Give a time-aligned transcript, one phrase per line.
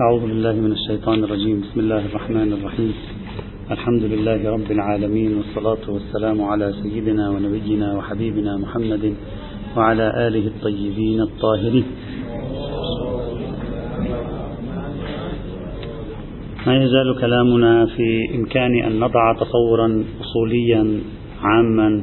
[0.00, 1.60] أعوذ بالله من الشيطان الرجيم.
[1.60, 2.92] بسم الله الرحمن الرحيم.
[3.70, 9.14] الحمد لله رب العالمين والصلاة والسلام على سيدنا ونبينا وحبيبنا محمد
[9.76, 11.86] وعلى آله الطيبين الطاهرين.
[16.66, 20.82] ما يزال كلامنا في إمكان أن نضع تصورا أصوليا
[21.42, 22.02] عاما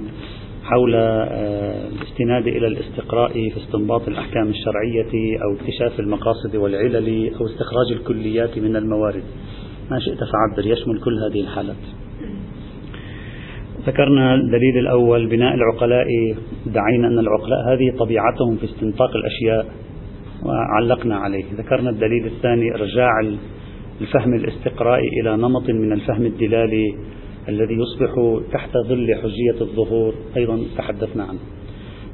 [0.70, 7.92] حول آه، الاستناد إلى الاستقراء في استنباط الأحكام الشرعية أو اكتشاف المقاصد والعلل أو استخراج
[7.92, 9.24] الكليات من الموارد.
[9.92, 11.84] ما شئت فعبر يشمل كل هذه الحالات.
[13.88, 16.08] ذكرنا الدليل الأول بناء العقلاء.
[16.66, 19.74] دعينا أن العقلاء هذه طبيعتهم في استنطاق الأشياء
[20.46, 21.46] وعلقنا عليه.
[21.58, 23.10] ذكرنا الدليل الثاني إرجاع
[24.02, 26.96] الفهم الاستقرائي إلى نمط من الفهم الدلالي
[27.50, 31.40] الذي يصبح تحت ظل حجية الظهور أيضا تحدثنا عنه.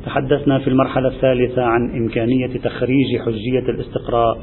[0.05, 4.37] تحدثنا في المرحلة الثالثة عن إمكانية تخريج حجية الاستقراء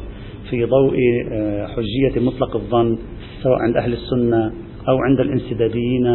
[0.51, 0.97] في ضوء
[1.33, 2.99] آه، حجية مطلق الظن
[3.43, 4.53] سواء عند أهل السنة
[4.89, 6.07] أو عند الانسداديين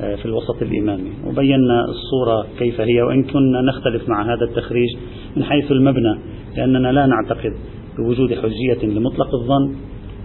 [0.00, 1.10] آه، في الوسط الإمامي.
[1.26, 4.96] وبينا الصورة كيف هي وإن كنا نختلف مع هذا التخريج
[5.36, 6.18] من حيث المبنى
[6.56, 7.52] لأننا لا نعتقد
[7.98, 9.76] بوجود حجية لمطلق الظن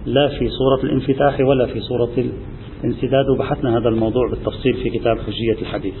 [0.06, 2.10] لا في صورة الانفتاح ولا في صورة
[2.84, 5.94] الانسداد وبحثنا هذا الموضوع بالتفصيل في كتاب حجية الحديث.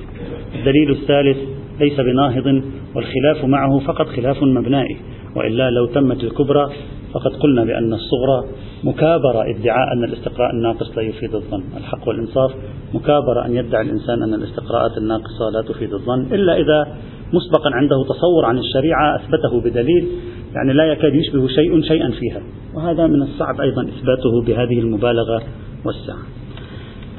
[0.54, 1.38] الدليل الثالث
[1.80, 2.62] ليس بناهض
[2.94, 4.96] والخلاف معه فقط خلاف مبنائي
[5.36, 6.70] وإلا لو تمت الكبرى
[7.14, 8.44] فقد قلنا بأن الصغرى
[8.84, 11.62] مكابرة ادعاء أن الاستقراء الناقص لا يفيد الظن.
[11.76, 12.54] الحق والإنصاف
[12.94, 16.20] مكابرة أن يدعي الإنسان أن الاستقراءات الناقصة لا تفيد الظن.
[16.20, 16.96] إلا إذا
[17.32, 20.08] مسبقا عنده تصور عن الشريعة أثبته بدليل
[20.54, 22.42] يعني لا يكاد يشبه شيء شيئا فيها.
[22.74, 25.42] وهذا من الصعب أيضا إثباته بهذه المبالغة
[25.84, 26.22] والسعة.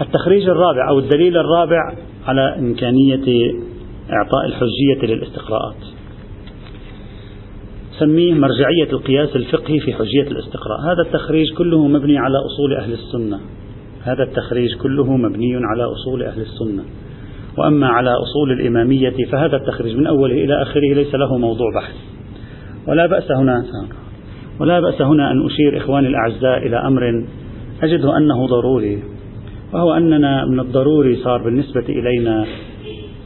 [0.01, 1.93] التخريج الرابع أو الدليل الرابع
[2.25, 3.53] على إمكانية
[4.11, 5.75] إعطاء الحجية للاستقراءات.
[7.99, 10.79] سميه مرجعية القياس الفقهي في حجية الاستقراء.
[10.85, 13.39] هذا التخريج كله مبني على أصول أهل السنة.
[14.03, 16.83] هذا التخريج كله مبني على أصول أهل السنة.
[17.57, 21.95] وأما على أصول الإمامية فهذا التخريج من أوله إلى آخره ليس له موضوع بحث.
[22.87, 23.65] ولا بأس هنا
[24.59, 27.25] ولا بأس هنا أن أشير إخواني الأعزاء إلى أمر
[27.83, 29.03] أجده أنه ضروري.
[29.73, 32.45] وهو أننا من الضروري صار بالنسبة إلينا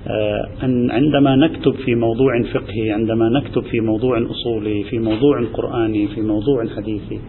[0.07, 6.07] آه، أن عندما نكتب في موضوع فقهي عندما نكتب في موضوع أصولي في موضوع قرآني
[6.07, 7.19] في موضوع حديثي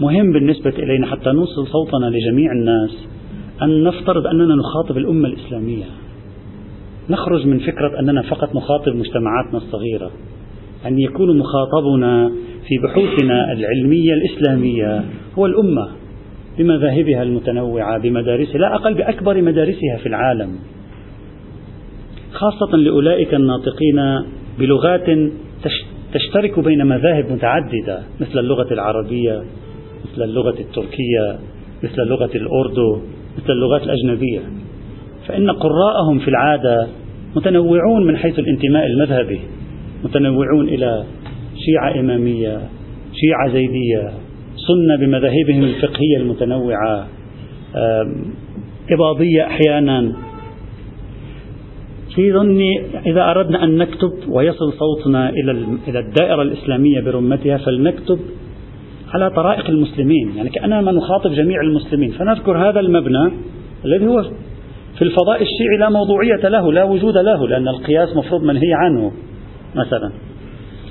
[0.00, 3.08] مهم بالنسبة إلينا حتى نوصل صوتنا لجميع الناس
[3.62, 5.84] أن نفترض أننا نخاطب الأمة الإسلامية.
[7.10, 10.10] نخرج من فكرة أننا فقط نخاطب مجتمعاتنا الصغيرة
[10.86, 12.32] أن يكون مخاطبنا
[12.68, 15.04] في بحوثنا العلمية الإسلامية
[15.38, 15.88] هو الأمة.
[16.58, 20.58] بمذاهبها المتنوعة بمدارسها لا أقل بأكبر مدارسها في العالم.
[22.32, 24.24] خاصة لأولئك الناطقين
[24.58, 25.06] بلغات
[26.14, 29.42] تشترك بين مذاهب متعددة مثل اللغة العربية
[30.04, 31.38] مثل اللغة التركية
[31.82, 33.00] مثل لغة الأردو
[33.38, 34.40] مثل اللغات الأجنبية.
[35.26, 36.88] فإن قراءهم في العادة
[37.36, 39.40] متنوعون من حيث الانتماء المذهبي
[40.04, 41.04] متنوعون إلى
[41.56, 42.60] شيعة إمامية
[43.14, 44.12] شيعة زيدية
[44.66, 47.06] سنة بمذاهبهم الفقهية المتنوعة
[48.90, 50.12] إباضية أحيانا.
[52.14, 58.18] في ظني إذا أردنا أن نكتب ويصل صوتنا إلى إلى الدائرة الإسلامية برمتها فلنكتب
[59.14, 60.36] على طرائق المسلمين.
[60.36, 62.10] يعني كأننا نخاطب جميع المسلمين.
[62.10, 63.30] فنذكر هذا المبنى
[63.84, 64.22] الذي هو
[64.98, 69.12] في الفضاء الشيعي لا موضوعية له لا وجود له لأن القياس مفروض منهي عنه
[69.74, 70.12] مثلا.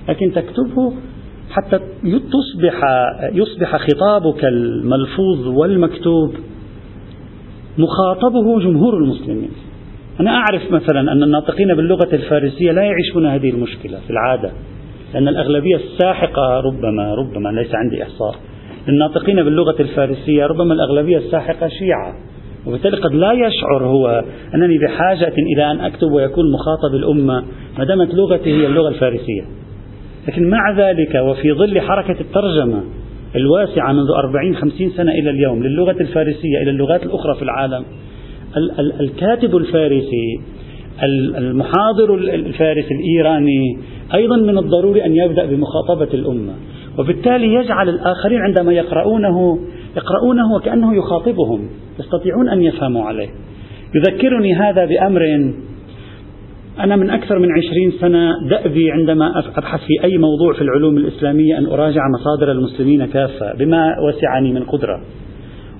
[0.09, 0.93] لكن تكتبه
[1.49, 2.81] حتى تصبح
[3.33, 6.33] يصبح خطابك الملفوظ والمكتوب
[7.77, 9.49] مخاطبه جمهور المسلمين.
[10.19, 14.51] أنا أعرف مثلا أن الناطقين باللغة الفارسية لا يعيشون هذه المشكلة في العادة
[15.13, 18.35] لأن الأغلبية الساحقة ربما ربما ليس عندي إحصاء.
[18.87, 22.13] للناطقين باللغة الفارسية ربما الأغلبية الساحقة شيعة.
[22.67, 24.23] وبالتالي قد لا يشعر هو
[24.55, 27.43] أنني بحاجة إلى أن أكتب ويكون مخاطب الأمة
[27.77, 29.41] ما دامت لغتي هي اللغة الفارسية.
[30.27, 32.83] لكن مع ذلك وفي ظل حركة الترجمة
[33.35, 37.83] الواسعة منذ أربعين خمسين سنة إلى اليوم للغة الفارسية إلى اللغات الأخرى في العالم
[38.99, 40.39] الكاتب الفارسي
[41.37, 43.77] المحاضر الفارسي الإيراني
[44.13, 46.53] أيضا من الضروري أن يبدأ بمخاطبة الأمة
[46.99, 49.59] وبالتالي يجعل الآخرين عندما يقرؤونه
[49.97, 51.69] يقرؤونه وكأنه يخاطبهم
[51.99, 53.29] يستطيعون أن يفهموا عليه.
[53.95, 55.51] يذكرني هذا بأمر
[56.79, 61.57] أنا من أكثر من عشرين سنة دأبي عندما أبحث في أي موضوع في العلوم الإسلامية
[61.57, 65.01] أن أراجع مصادر المسلمين كافة بما وسعني من قدرة.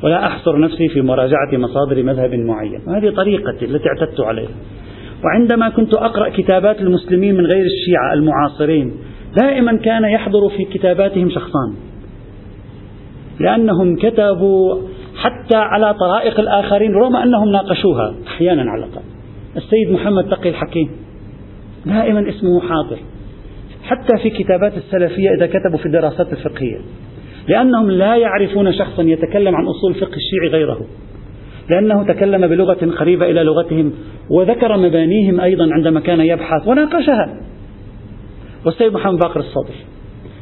[0.04, 2.82] ولا أحصر نفسي في مراجعة مصادر مذهب معين.
[2.88, 4.50] وهذه طريقتي التي اعتدت عليها.
[5.26, 8.94] وعندما كنت أقرأ كتابات المسلمين من غير الشيعة المعاصرين
[9.38, 11.76] دائما كان يحضر في كتاباتهم شخصان.
[13.40, 14.76] لأنهم كتبوا
[15.16, 19.17] حتى على طرائق الآخرين رغم أنهم ناقشوها أحيانا على الأقل.
[19.57, 20.89] السيد محمد تقي الحكيم.
[21.86, 22.98] دائما اسمه حاضر.
[23.83, 26.80] حتى في كتابات السلفية إذا كتبوا في الدراسات الفقهية.
[27.48, 30.86] لأنهم لا يعرفون شخصا يتكلم عن أصول فقه الشيعي غيره.
[31.69, 33.94] لأنه تكلم بلغة قريبة إلى لغتهم
[34.31, 37.39] وذكر مبانيهم أيضا عندما كان يبحث وناقشها.
[38.65, 39.74] والسيد محمد باقر الصدر.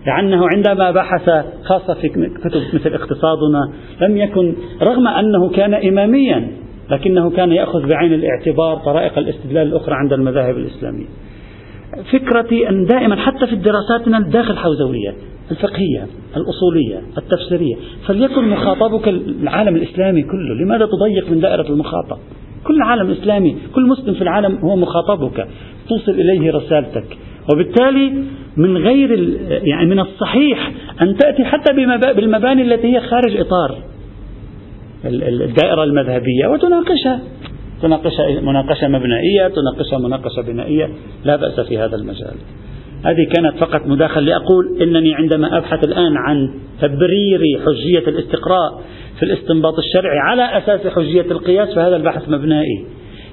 [0.06, 1.30] لأنه عندما بحث
[1.64, 3.72] خاصة في كتب مثل اقتصادنا
[4.02, 6.52] لم يكن رغم أنه كان إماميا
[6.92, 11.06] لكنه كان يأخذ بعين الاعتبار طرائق الاستدلال الأخرى عند المذاهب الإسلامية.
[12.12, 15.14] فكرتي أن دائما حتى في دراساتنا الداخل حوزوية
[15.52, 17.76] الفقهية الأصولية التفسيرية
[18.08, 20.66] فليكن مخاطبك العالم الإسلامي كله.
[20.66, 22.18] لماذا تضيق من دائرة المخاطب؟
[22.64, 25.48] كل عالم إسلامي كل مسلم في العالم هو مخاطبك
[25.90, 27.18] توصل إليه رسالتك.
[27.54, 28.14] وبالتالي
[28.58, 30.72] من غير يعني من الصحيح
[31.02, 31.74] أن تأتي حتى
[32.16, 33.78] بالمباني التي هي خارج إطار.
[35.06, 37.20] الدائرة المذهبية وتناقشها.
[37.82, 40.90] تناقشها مناقشة مبنائية تناقشها مناقشة بنائية.
[41.26, 42.36] لا بأس في هذا المجال.
[43.06, 46.50] هذه كانت فقط مداخلة لأقول إنني عندما أبحث الآن عن
[46.82, 48.82] تبرير حجية الاستقراء
[49.20, 52.86] في الاستنباط الشرعي على أساس حجية القياس فهذا البحث مبنائي.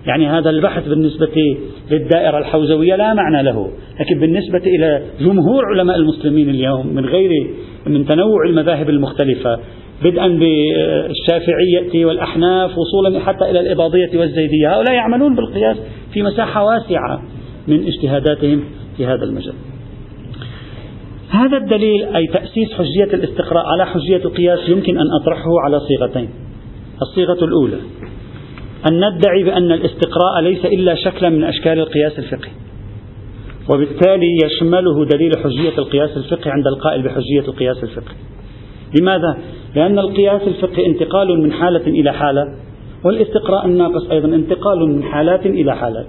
[0.07, 1.57] يعني هذا البحث بالنسبة
[1.91, 3.71] للدائرة الحوزوية لا معنى له.
[4.01, 7.31] لكن بالنسبة إلى جمهور علماء المسلمين اليوم من غير
[7.87, 9.59] من تنوع المذاهب المختلفة
[10.05, 14.77] بدءا بالشافعية والأحناف وصولا حتى إلى الإباضية والزيدية.
[14.77, 15.77] هؤلاء يعملون بالقياس
[16.13, 17.23] في مساحة واسعة
[17.69, 18.65] من اجتهاداتهم
[18.97, 19.55] في هذا المجال.
[21.31, 26.31] هذا الدليل أي تأسيس حجية الاستقراء على حجية القياس يمكن أن أطرحه على صيغتين.
[27.03, 27.79] الصيغة الأولى
[28.91, 32.53] أن ندعي بأن الاستقراء ليس إلا شكلا من أشكال القياس الفقهي.
[33.71, 38.17] وبالتالي يشمله دليل حجية القياس الفقهي عند القائل بحجية القياس الفقهي.
[39.01, 39.39] لماذا؟
[39.75, 42.55] لأن القياس الفقهي انتقال من حالة إلى حالة
[43.05, 46.07] والاستقراء الناقص أيضا انتقال من حالات إلى حالات.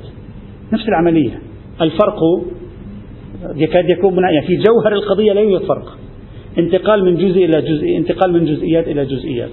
[0.74, 1.40] نفس العملية.
[1.82, 2.20] الفرق
[3.56, 5.98] يكاد يكون يعني في جوهر القضية لا يوجد فرق.
[6.58, 9.50] انتقال من جزء إلى جزء انتقال من جزئيات إلى جزئيات.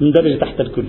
[0.00, 0.84] مندرجة تحت الكل.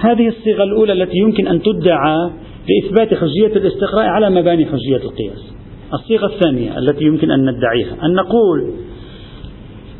[0.00, 2.30] هذه الصيغة الأولى التي يمكن أن تدعى
[2.68, 5.52] لإثبات حجية الاستقراء على مباني حجية القياس.
[5.94, 8.72] الصيغة الثانية التي يمكن أن ندعيها أن نقول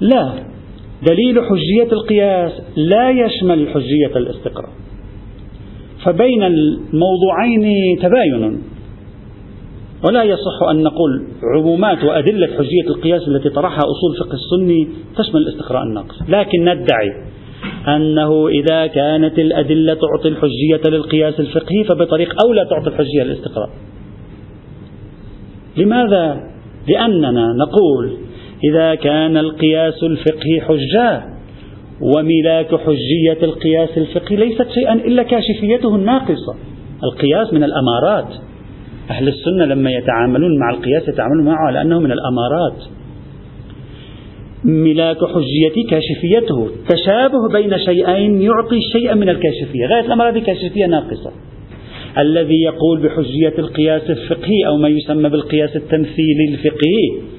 [0.02, 0.32] لا.
[1.06, 4.70] دليل حجية القياس لا يشمل حجية الاستقراء
[6.04, 8.62] فبين الموضوعين تباين.
[10.04, 11.26] ولا يصح أن نقول
[11.56, 14.88] عمومات وأدلة حجية القياس التي طرحها أصول فقه السني
[15.18, 16.22] تشمل الاستقراء الناقص.
[16.28, 17.12] لكن ندعي
[17.88, 23.70] أنه إذا كانت الأدلة تعطي الحجية للقياس الفقهي فبطريق أولى تعطي الحجية للاستقراء.
[25.76, 26.40] لماذا؟
[26.88, 28.16] لأننا نقول
[28.64, 31.22] إذا كان القياس الفقهي حجة
[32.00, 36.54] وملاك حجية القياس الفقهي ليست شيئا إلا كاشفيته الناقصة.
[37.04, 38.28] القياس من الأمارات.
[39.10, 42.82] أهل السنة لما يتعاملون مع القياس يتعاملون معه على أنه من الأمارات.
[44.64, 46.68] ملاك حجية كاشفيته.
[46.88, 49.86] تشابه بين شيئين يعطي شيئا من الكاشفية.
[49.86, 51.32] غاية الأمر هذه كاشفية ناقصة.
[52.18, 57.32] الذي يقول بحجية القياس الفقهي أو ما يسمى بالقياس التمثيلي الفقهي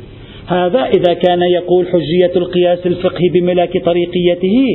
[0.47, 4.65] هذا إذا كان يقول حجية القياس الفقهي بملاك طريقيته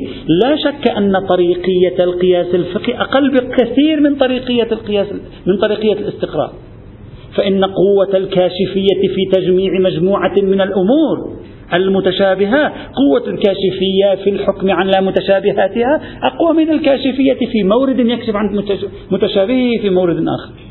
[0.42, 5.06] لا شك أن طريقية القياس الفقهي أقل بكثير من طريقية القياس
[5.46, 6.52] من طريقية الاستقراء
[7.36, 11.38] فإن قوة الكاشفية في تجميع مجموعة من الأمور
[11.74, 18.62] المتشابهة قوة الكاشفية في الحكم عن لا متشابهاتها أقوى من الكاشفية في مورد يكشف عن
[19.10, 20.67] متشابهه في مورد آخر.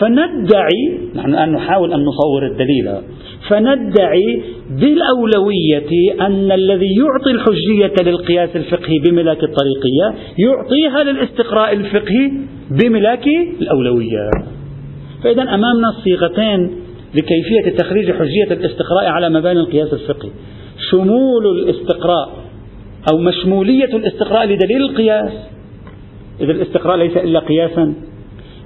[0.00, 3.02] فندعي نحن الآن نحاول أن نصور الدليل.
[3.48, 12.32] فندعي بالأولوية أن الذي يعطي الحجية للقياس الفقهي بملاك الطريقية يعطيها للاستقراء الفقهي
[12.70, 13.26] بملاك
[13.60, 14.30] الأولوية.
[15.24, 16.70] فإذا أمامنا الصيغتين
[17.14, 20.30] لكيفية تخريج حجية الاستقراء على مباني القياس الفقهي.
[20.90, 22.28] شمول الاستقراء
[23.12, 25.32] أو مشمولية الاستقراء لدليل القياس.
[26.40, 27.94] إذا الاستقراء ليس إلا قياسا.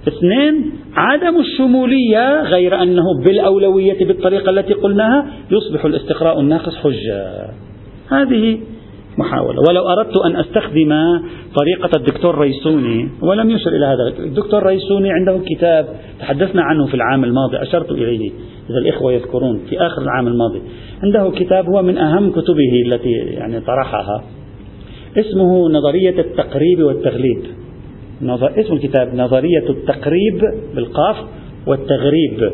[0.09, 7.51] اثنين عدم الشمولية غير أنه بالأولوية بالطريقة التي قلناها يصبح الاستقراء الناقص حجة.
[8.11, 8.59] هذه
[9.19, 9.61] محاولة.
[9.69, 10.93] ولو أردت أن أستخدم
[11.55, 14.25] طريقة الدكتور ريسوني ولم يشر إلى هذا.
[14.25, 15.89] الدكتور ريسوني عنده كتاب
[16.21, 18.31] تحدثنا عنه في العام الماضي أشرت إليه
[18.71, 20.63] إذا الإخوة يذكرون في آخر العام الماضي.
[21.03, 24.25] عنده كتاب هو من أهم كتبه التي يعني طرحها
[25.19, 27.43] اسمه نظرية التقريب والتغليب.
[28.31, 30.41] اسم الكتاب نظرية التقريب
[30.75, 31.17] بالقاف
[31.67, 32.53] والتغريب.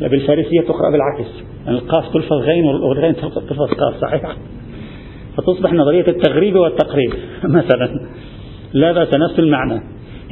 [0.00, 1.30] بالفارسية تقرأ بالعكس.
[1.68, 4.36] القاف تلفظ غين والغين تلفظ قاف صحيح؟
[5.36, 7.14] فتصبح نظرية التغريب والتقريب
[7.44, 8.08] مثلا.
[8.72, 9.82] لا بأس نفس المعنى.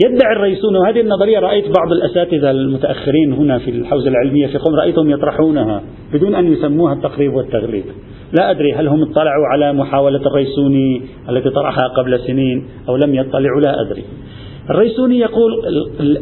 [0.05, 5.11] يدعي الرئيسون وهذه النظرية رأيت بعض الأساتذة المتأخرين هنا في الحوزة العلمية في قم رأيتهم
[5.11, 5.83] يطرحونها
[6.13, 7.85] بدون أن يسموها التقريب والتغريب
[8.39, 13.61] لا أدري هل هم اطلعوا على محاولة الريسوني التي طرحها قبل سنين أو لم يطلعوا
[13.61, 14.05] لا أدري.
[14.71, 15.53] الريسوني يقول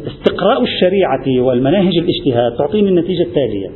[0.07, 3.69] استقراء الشريعة والمناهج الاجتهاد تعطيني النتيجة التالية.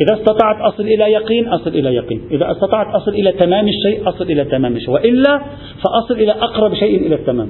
[0.00, 2.20] إذا استطعت أصل إلى يقين أصل إلى يقين.
[2.30, 4.90] إذا استطعت أصل إلى تمام الشيء أصل إلى تمام الشيء.
[4.90, 5.42] وإلا
[5.84, 7.48] فأصل إلى أقرب شيء إلى التمام.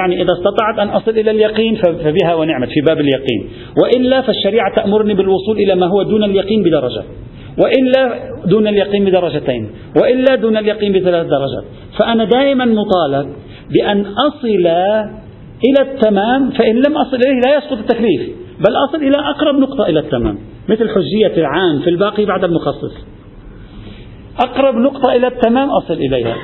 [0.00, 3.50] يعني إذا استطعت أن أصل إلى اليقين فبها ونعمت في باب اليقين.
[3.82, 7.02] وإلا فالشريعة تأمرني بالوصول إلى ما هو دون اليقين بدرجة.
[7.64, 9.70] وإلا دون اليقين بدرجتين.
[9.96, 11.64] وإلا دون اليقين بثلاث درجات.
[11.98, 13.28] فأنا دائما مطالب
[13.70, 14.48] بأن أصل
[15.68, 18.30] إلى التمام فإن لم أصل إليه لا يسقط التكليف.
[18.58, 20.38] بل أصل إلى أقرب نقطة إلى التمام.
[20.68, 22.94] مثل حجية العام في الباقي بعد المخصص.
[24.40, 26.36] أقرب نقطة إلى التمام أصل إليها.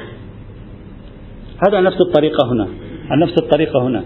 [1.69, 2.69] هذا نفس الطريقة هنا.
[3.19, 4.02] نفس الطريقة هنا.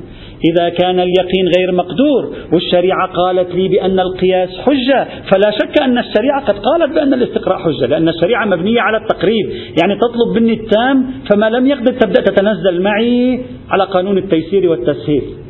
[0.50, 6.44] إذا كان اليقين غير مقدور والشريعة قالت لي بأن القياس حجة فلا شك أن الشريعة
[6.44, 9.50] قد قالت بأن الاستقراء حجة لأن الشريعة مبنية على التقريب.
[9.50, 15.43] يعني تطلب مني التام فما لم يقدر تبدأ تتنزل معي على قانون التيسير والتسهيل.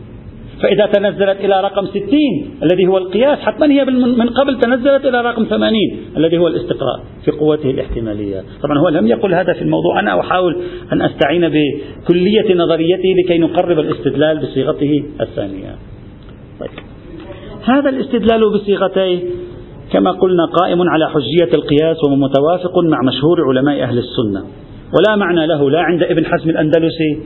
[0.62, 5.44] فإذا تنزلت إلى رقم ستين الذي هو القياس حتما هي من قبل تنزلت إلى رقم
[5.44, 8.44] ثمانين الذي هو الاستقراء في قوته الاحتمالية.
[8.62, 10.56] طبعا هو لم يقل هذا في الموضوع أنا أحاول
[10.92, 15.74] أن أستعين بكلية نظريته لكي نقرب الاستدلال بصيغته الثانية.
[16.60, 16.70] طيب.
[17.64, 19.18] هذا الاستدلال بصيغتيه
[19.92, 24.44] كما قلنا قائم على حجية القياس ومتوافق مع مشهور علماء أهل السنة.
[24.98, 27.18] ولا معنى له لا عند ابن حزم الأندلسي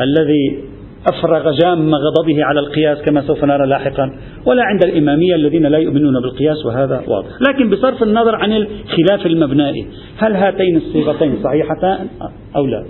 [0.00, 0.67] الذي
[1.08, 4.12] أفرغ جام غضبه على القياس كما سوف نرى لاحقا.
[4.46, 7.28] ولا عند الإمامية الذين لا يؤمنون بالقياس وهذا واضح.
[7.48, 9.86] لكن بصرف النظر عن الخلاف المبنائي
[10.18, 12.08] هل هاتين الصيغتين صحيحتان
[12.56, 12.84] أو لا؟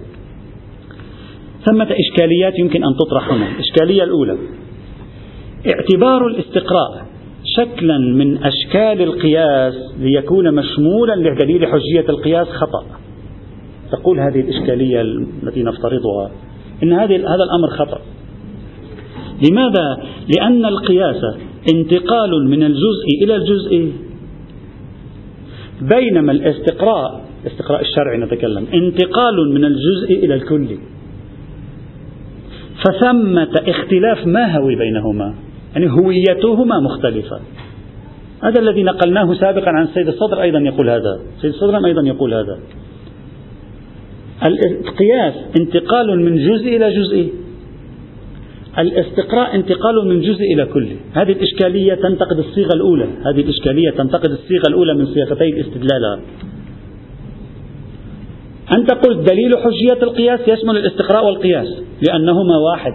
[1.70, 4.36] ثمة إشكاليات يمكن أن تطرح هنا الإشكالية الأولى
[5.66, 7.06] اعتبار الاستقراء
[7.44, 12.84] شكلا من أشكال القياس ليكون مشمولا لدليل حجية القياس خطأ.
[13.92, 15.00] تقول هذه الإشكالية
[15.42, 16.30] التي نفترضها.
[16.82, 18.00] إن هذه هذا الأمر خطأ.
[19.50, 20.02] لماذا؟
[20.36, 21.24] لأن القياس
[21.74, 23.92] انتقال من الجزء إلى الجزء.
[25.80, 30.66] بينما الاستقراء الاستقراء الشرعي نتكلم انتقال من الجزء إلى الكل.
[32.84, 35.34] فثمة اختلاف ماهوي بينهما؟
[35.72, 37.40] يعني هويتهما مختلفة.
[38.42, 41.20] هذا الذي نقلناه سابقا عن السيد الصدر أيضا يقول هذا.
[41.36, 42.58] السيد الصدر أيضا يقول هذا.
[44.44, 47.32] القياس انتقال من جزء إلى جزء.
[48.78, 50.88] الاستقراء انتقال من جزء إلى كل.
[51.12, 53.04] هذه الإشكالية تنتقد الصيغة الأولى.
[53.04, 56.20] هذه الإشكالية تنتقد الصيغة الأولى من صيغتي الاستدلال
[58.72, 61.68] أنت قلت دليل حجية القياس يشمل الاستقراء والقياس
[62.08, 62.92] لأنهما واحد.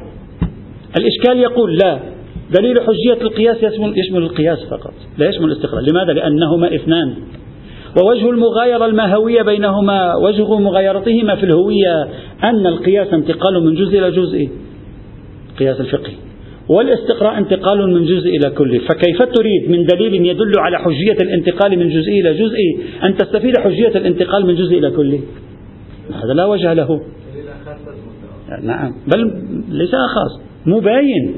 [0.97, 1.99] الإشكال يقول لا
[2.59, 5.83] دليل حجية القياس يشمل, القياس فقط لا يشمل الاستقراء.
[5.91, 7.13] لماذا؟ لأنهما اثنان.
[8.01, 12.07] ووجه المغايرة الماهوية بينهما وجه مغايرتهما في الهوية
[12.43, 14.49] أن القياس انتقال من جزء إلى جزء.
[15.59, 16.11] قياس الفقه.
[16.69, 18.79] والاستقراء انتقال من جزء إلى كل.
[18.79, 22.57] فكيف تريد من دليل يدل على حجية الانتقال من جزء إلى جزء
[23.03, 25.19] أن تستفيد حجية الانتقال من جزء إلى كل؟
[26.23, 27.01] هذا لا وجه له.
[28.63, 28.91] نعم.
[29.15, 29.31] بل
[29.69, 31.35] ليس خاص مباين.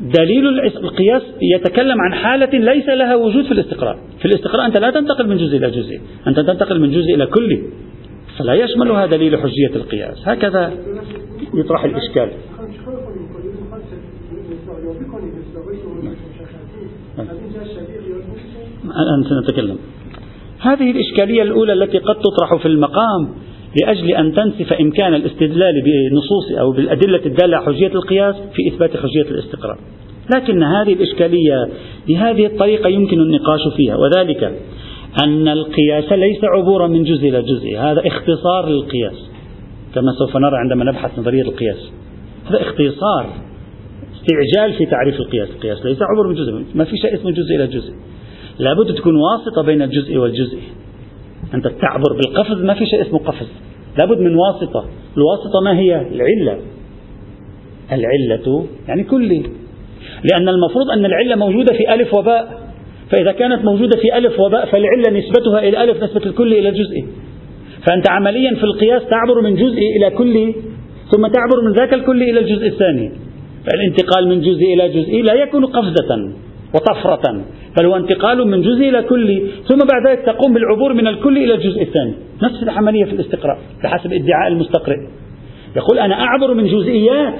[0.00, 1.22] دليل القياس
[1.54, 3.98] يتكلم عن حالة ليس لها وجود في الاستقراء.
[4.18, 6.00] في الاستقراء أنت لا تنتقل من جزء إلى جزء.
[6.26, 7.62] أنت تنتقل من جزء إلى كل.
[8.38, 10.28] فلا يشملها دليل حجية القياس.
[10.28, 10.72] هكذا
[11.54, 12.30] يطرح الإشكال.
[18.84, 19.78] الآن سنتكلم
[20.60, 23.28] هذه الإشكالية الأولى التي قد تطرح في المقام
[23.82, 29.30] لأجل أن تنسف إمكان الاستدلال بنصوص أو بالأدلة الدالة على حجية القياس في إثبات حجية
[29.30, 29.78] الاستقراء
[30.34, 31.68] لكن هذه الإشكالية
[32.08, 34.44] بهذه الطريقة يمكن النقاش فيها وذلك
[35.24, 39.28] أن القياس ليس عبورا من جزء إلى جزء هذا اختصار للقياس
[39.94, 41.90] كما سوف نرى عندما نبحث نظرية القياس.
[42.46, 43.26] هذا اختصار
[44.14, 47.66] استعجال في تعريف القياس القياس ليس عبور من جزء ما في شيء اسمه جزء إلى
[47.66, 47.92] جزء.
[48.58, 50.58] لابد تكون واسطة بين الجزء والجزء.
[51.54, 53.48] أنت تعبر بالقفز ما في شيء اسمه قفز.
[53.98, 54.84] لابد من واسطة.
[55.16, 56.58] الواسطة ما هي؟ العلة.
[57.92, 59.42] العلة يعني كلي.
[60.32, 62.68] لأن المفروض أن العلة موجودة في ألف وباء.
[63.10, 67.04] فإذا كانت موجودة في ألف وباء فالعلة نسبتها إلى ألف نسبة الكل إلى الجزء
[67.86, 70.54] فأنت عمليا في القياس تعبر من جزء إلى كل
[71.10, 73.12] ثم تعبر من ذاك الكل إلى الجزء الثاني.
[73.66, 76.32] فالانتقال من جزء إلى جزء لا يكون قفزة.
[76.74, 77.44] وطفرة.
[77.78, 81.54] بل هو انتقال من جزء إلى كلي ثم بعد ذلك تقوم بالعبور من الكل إلى
[81.54, 82.14] الجزء الثاني.
[82.42, 84.96] نفس العملية في الاستقراء بحسب ادعاء المستقرئ.
[85.76, 87.38] يقول أنا أعبر من جزئيات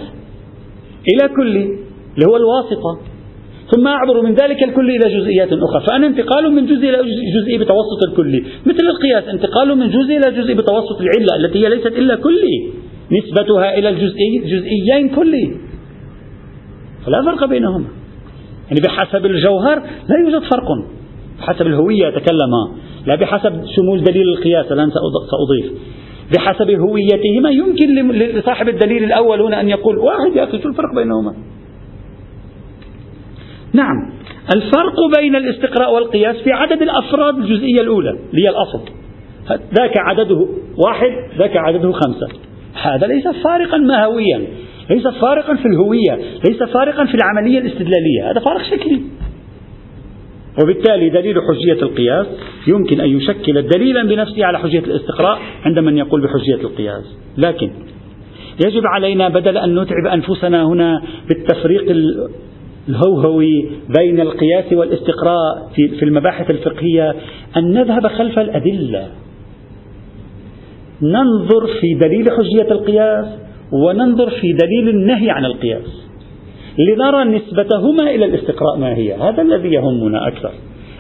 [1.13, 1.65] إلى كلي
[2.15, 3.01] اللي هو الواسطة.
[3.71, 5.87] ثم أعبر من ذلك الكل إلى جزئيات أخرى.
[5.87, 6.99] فأنا انتقال من جزء إلى
[7.37, 11.87] جزء بتوسط الكلي مثل القياس انتقال من جزء إلى جزء بتوسط العلة التي هي ليست
[11.87, 12.73] إلا كلي
[13.13, 15.57] نسبتها إلى الجزئي جزئيين كلي
[17.07, 17.98] فلا فرق بينهما.
[18.71, 20.69] يعني بحسب الجوهر لا يوجد فرق.
[21.39, 22.53] بحسب الهوية أتكلم.
[23.07, 25.79] لا بحسب شمول دليل القياس الآن سأضيف.
[26.37, 31.35] بحسب هويتهما يمكن لصاحب الدليل الأول هنا أن يقول واحد يا أخي شو الفرق بينهما؟
[33.73, 34.13] نعم.
[34.55, 38.81] الفرق بين الاستقراء والقياس في عدد الأفراد الجزئية الأولى اللي هي الأصل.
[39.51, 40.47] ذاك عدده
[40.87, 42.29] واحد ذاك عدده خمسة.
[42.83, 44.47] هذا ليس فارقا ماهويا
[44.91, 46.15] ليس فارقا في الهوية
[46.49, 49.03] ليس فارقا في العملية الاستدلالية هذا فارق شكلي.
[50.63, 52.27] وبالتالي دليل حجية القياس
[52.67, 57.17] يمكن أن يشكل دليلا بنفسه على حجية الاستقراء عند من يقول بحجية القياس.
[57.39, 57.71] لكن
[58.67, 61.97] يجب علينا بدل أن نتعب أنفسنا هنا بالتفريق
[62.89, 67.15] الهوهوي بين القياس والاستقراء في المباحث الفقهية
[67.57, 69.09] أن نذهب خلف الأدلة.
[71.03, 76.09] ننظر في دليل حجية القياس وننظر في دليل النهي عن القياس
[76.79, 79.15] لنرى نسبتهما إلى الاستقراء ما هي.
[79.15, 80.51] هذا الذي يهمنا أكثر.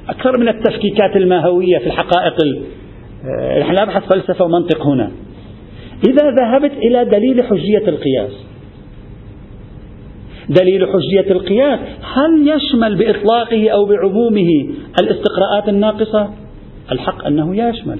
[0.08, 2.34] أكثر من التفكيكات الماهوية في الحقائق
[3.24, 5.10] آه، نحن لا نبحث فلسفة ومنطق هنا.
[6.08, 8.32] إذا ذهبت إلى دليل حجية القياس.
[10.48, 11.80] دليل حجية القياس
[12.14, 14.48] هل يشمل بإطلاقه أو بعمومه
[15.00, 16.30] الاستقراءات الناقصة؟
[16.92, 17.98] الحق أنه يشمل.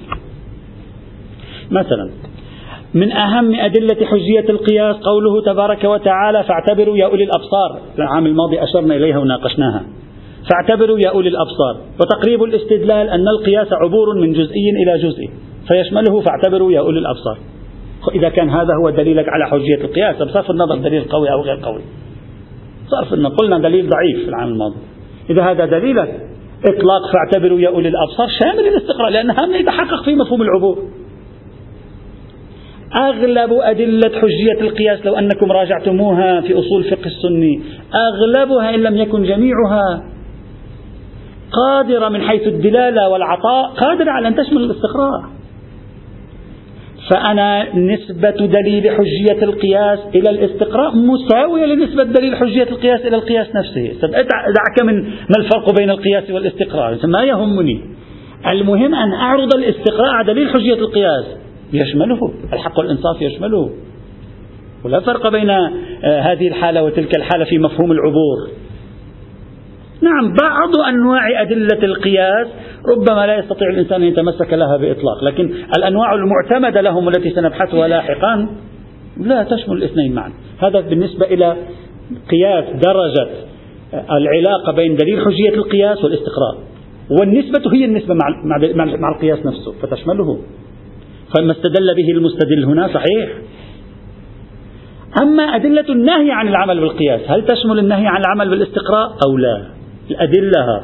[1.71, 2.09] مثلا
[2.93, 8.95] من أهم أدلة حجية القياس قوله تبارك وتعالى فاعتبروا يا أولي الأبصار العام الماضي أشرنا
[8.95, 9.83] إليها وناقشناها.
[10.51, 15.29] فاعتبروا يا أولي الأبصار وتقريب الاستدلال أن القياس عبور من جزئي إلى جزئي
[15.67, 17.37] فيشمله فاعتبروا يا أولي الأبصار
[18.15, 21.81] إذا كان هذا هو دليلك على حجية القياس بصرف النظر دليل قوي أو غير قوي.
[22.87, 24.75] صرف أن قلنا دليل ضعيف في العام الماضي.
[25.29, 26.09] إذا هذا دليلك
[26.65, 30.77] إطلاق فاعتبروا يا أولي الأبصار شامل الاستقراء لأن هذا يتحقق في مفهوم العبور.
[32.95, 37.61] أغلب أدلة حجية القياس لو أنكم راجعتموها في أصول فقه السني
[37.95, 40.03] أغلبها إن لم يكن جميعها
[41.51, 45.39] قادرة من حيث الدلالة والعطاء قادرة على أن تشمل الاستقراء
[47.11, 53.93] فأنا نسبة دليل حجية القياس إلى الاستقراء مساوية لنسبة دليل حجية القياس إلى القياس نفسه.
[54.31, 57.81] دعك من ما الفرق بين القياس والاستقراء ما يهمني؟
[58.51, 61.25] المهم أن أعرض الاستقراء على دليل حجية القياس.
[61.73, 63.69] يشمله الحق والإنصاف يشمله.
[64.83, 65.69] ولا فرق بين آه،
[66.03, 68.49] هذه الحالة وتلك الحالة في مفهوم العبور.
[70.01, 72.47] نعم بعض أنواع أدلة القياس
[72.87, 78.49] ربما لا يستطيع الإنسان أن يتمسك لها بإطلاق لكن الأنواع المعتمدة لهم والتي سنبحثها لاحقا
[79.17, 80.31] لا تشمل الاثنين معا.
[80.59, 81.55] هذا بالنسبة إلى
[82.31, 83.29] قياس درجة
[83.93, 86.57] العلاقة بين دليل حجية القياس والاستقراء
[87.19, 88.15] والنسبة هي النسبة
[88.99, 90.39] مع القياس نفسه فتشمله.
[91.35, 93.29] فما استدل به المستدل هنا صحيح؟
[95.21, 99.65] أما أدلة النهي عن العمل بالقياس هل تشمل النهي عن العمل بالاستقراء أو لا؟
[100.11, 100.81] الأدلة.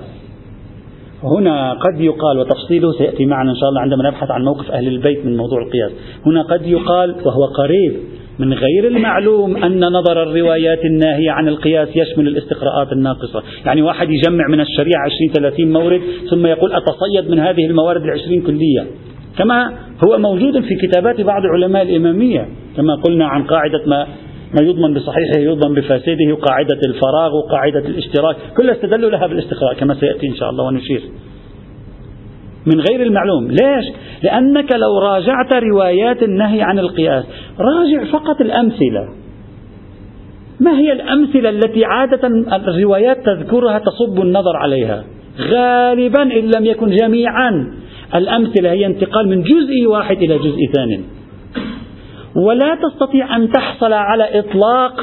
[1.23, 5.25] هنا قد يقال وتفصيله سيأتي معنا إن شاء الله عندما نبحث عن موقف أهل البيت
[5.25, 5.91] من موضوع القياس.
[6.25, 7.93] هنا قد يقال وهو قريب
[8.39, 13.43] من غير المعلوم أن نظر الروايات الناهية عن القياس يشمل الاستقراءات الناقصة.
[13.65, 15.09] يعني واحد يجمع من الشريعة
[15.55, 18.85] 20-30 مورد ثم يقول أتصيد من هذه الموارد العشرين كلية.
[19.37, 24.07] كما هو موجود في كتابات بعض علماء الإمامية كما قلنا عن قاعدة ما
[24.53, 30.27] ما يضمن بصحيحه يضمن بفاسده وقاعدة الفراغ وقاعدة الاشتراك كلها استدلوا لها بالاستقراء كما سيأتي
[30.27, 31.01] إن شاء الله ونشير.
[32.65, 33.47] من غير المعلوم.
[33.47, 33.85] ليش؟
[34.23, 37.25] لأنك لو راجعت روايات النهي عن القياس
[37.59, 39.09] راجع فقط الأمثلة.
[40.59, 42.27] ما هي الأمثلة التي عادة
[42.67, 45.03] الروايات تذكرها تصب النظر عليها؟
[45.39, 47.71] غالبا إن لم يكن جميعا.
[48.15, 51.01] الأمثلة هي انتقال من جزء واحد إلى جزء ثاني
[52.35, 55.01] ولا تستطيع أن تحصل على إطلاق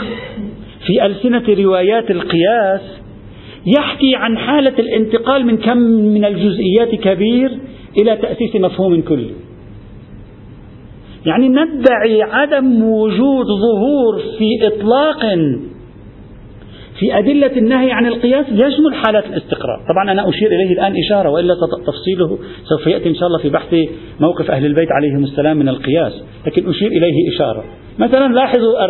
[0.86, 2.80] في ألسنة روايات القياس
[3.76, 5.78] يحكي عن حالة الانتقال من كم
[6.14, 7.58] من الجزئيات كبير
[7.98, 9.30] إلى تأسيس مفهوم كلي
[11.26, 15.38] يعني ندعي عدم وجود ظهور في إطلاق
[17.02, 21.54] في أدلة النهي عن القياس يشمل حالات الاستقراء طبعا أنا أشير إليه الآن إشارة وإلا
[21.86, 23.74] تفصيله سوف يأتي إن شاء الله في بحث
[24.20, 26.12] موقف أهل البيت عليهم السلام من القياس
[26.46, 27.64] لكن أشير إليه إشارة.
[27.98, 28.84] مثلا لاحظوا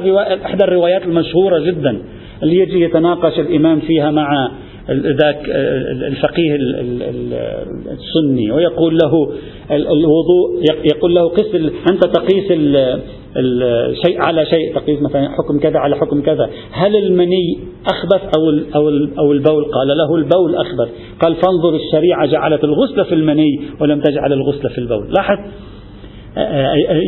[0.47, 2.03] إحدى الروايات المشهورة جدا
[2.43, 4.51] اللي يجي يتناقش الإمام فيها مع
[4.91, 5.39] ذاك
[6.07, 6.57] الفقيه
[7.91, 9.33] السني ويقول له
[9.71, 10.63] الوضوء
[10.95, 11.55] يقول له قس
[11.91, 12.53] أنت تقيس
[13.37, 16.51] الشيء على شيء تقيس مثلا حكم كذا على حكم كذا.
[16.73, 20.89] هل المني أخبث أو أو أو البول؟ قال له البول أخبث.
[21.21, 25.13] قال فانظر الشريعة جعلت الغسل في المني ولم تجعل الغسل في البول.
[25.13, 25.39] لاحظ؟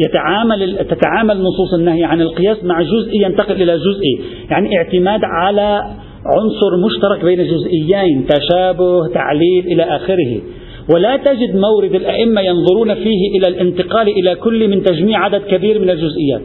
[0.06, 5.84] يتعامل تتعامل نصوص النهي عن القياس مع جزئي ينتقل إلى جزئي، يعني اعتماد على
[6.26, 10.40] عنصر مشترك بين جزئيين تشابه تعليل إلى آخره،
[10.94, 15.90] ولا تجد مورد الأئمة ينظرون فيه إلى الانتقال إلى كل من تجميع عدد كبير من
[15.90, 16.42] الجزئيات.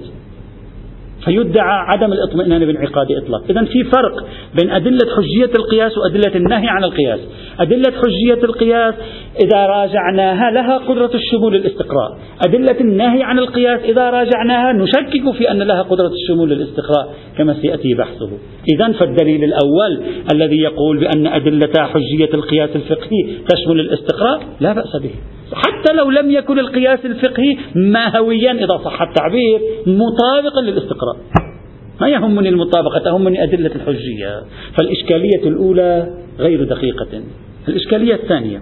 [1.26, 3.44] فيدعى عدم الاطمئنان بانعقاد إطلاق.
[3.50, 4.26] إذا في فرق
[4.62, 7.20] بين أدلة حجية القياس وأدلة النهي عن القياس.
[7.60, 8.96] أدلة حجية القياس
[9.42, 12.18] إذا راجعناها لها قدرة الشمول الاستقراء
[12.48, 17.94] أدلة النهي عن القياس إذا راجعناها نشكك في أن لها قدرة الشمول الاستقراء كما سيأتي
[17.94, 18.30] بحثه.
[18.74, 20.02] إذا فالدليل الأول
[20.34, 25.12] الذي يقول بأن أدلة حجية القياس الفقهي تشمل الاستقراء لا بأس به.
[25.54, 31.16] حتى لو لم يكن القياس الفقهي ماهويا إذا صح التعبير مطابقا للاستقراء.
[32.02, 34.42] ما يهمني المطابقة تهمني أدلة الحجية.
[34.78, 37.22] فالإشكالية الأولى غير دقيقة.
[37.70, 38.62] الإشكالية الثانية.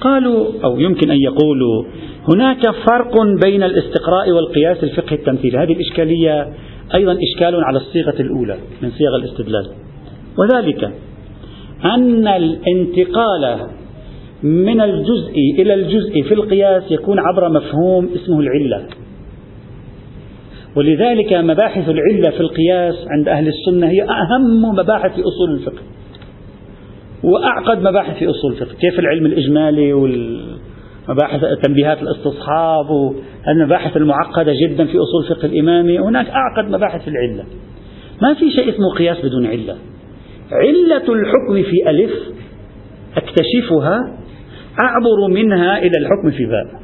[0.00, 1.84] قالوا أو يمكن أن يقولوا
[2.28, 6.52] هناك فرق بين الاستقراء والقياس الفقهي التمثيلي هذه الإشكالية
[6.94, 9.66] أيضا إشكال على الصيغة الأولى من صيغ الاستدلال.
[10.38, 10.92] وذلك
[11.84, 13.58] أن الانتقال
[14.42, 18.86] من الجزء إلى الجزء في القياس يكون عبر مفهوم اسمه العلة.
[20.76, 25.82] ولذلك مباحث العلة في القياس عند أهل السنة هي أهم مباحث أصول الفقه.
[27.22, 28.74] وأعقد مباحث في أصول الفقه.
[28.74, 36.70] كيف العلم الإجمالي والمباحث تنبيهات الاستصحاب والمباحث المعقدة جدا في أصول الفقه الإمامي هناك أعقد
[36.70, 37.44] مباحث في العلة.
[38.22, 39.76] ما في شيء اسمه قياس بدون علة.
[40.52, 42.10] علة الحكم في ألف
[43.16, 43.98] أكتشفها
[44.82, 46.82] أعبر منها إلى الحكم في باء.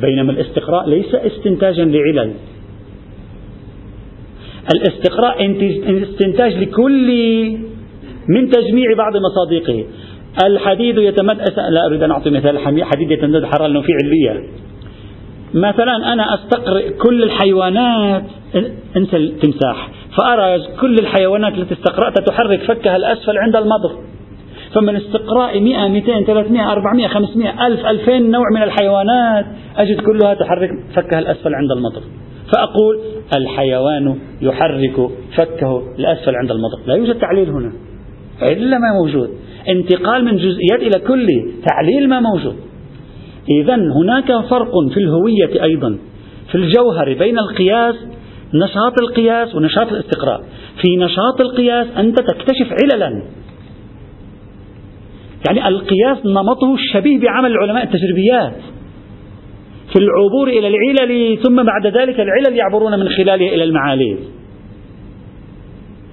[0.00, 2.32] بينما الاستقراء ليس استنتاجا لعلل.
[4.74, 5.50] الاستقراء
[6.02, 7.71] استنتاج لكل
[8.28, 9.84] من تجميع بعض مصادقه.
[10.46, 11.38] الحديد يتمد
[11.70, 14.46] لا أريد أن أعطي مثال حديد يتمد حرارة لأنه في علية
[15.54, 18.22] مثلا أنا أستقرئ كل الحيوانات
[18.96, 23.92] انسى التمساح فأرى كل الحيوانات التي استقرأتها تحرك فكها الأسفل عند المضغ.
[24.74, 30.70] فمن استقراء 100 200 300 400 500 ألف 2000 نوع من الحيوانات أجد كلها تحرك
[30.94, 32.02] فكها الأسفل عند المطر
[32.52, 33.00] فأقول
[33.36, 37.72] الحيوان يحرك فكه الأسفل عند المطر لا يوجد تعليل هنا.
[38.42, 39.30] علة ما موجود.
[39.68, 41.26] انتقال من جزئيات إلى كل
[41.68, 42.56] تعليل ما موجود.
[43.62, 45.98] إذا هناك فرق في الهوية أيضا.
[46.50, 47.94] في الجوهر بين القياس
[48.54, 50.40] نشاط القياس ونشاط الاستقراء.
[50.82, 53.22] في نشاط القياس أنت تكتشف عللا.
[55.48, 58.56] يعني القياس نمطه شبيه بعمل علماء التجريبيات.
[59.92, 64.18] في العبور إلى العلل ثم بعد ذلك العلل يعبرون من خلالها إلى المعاليل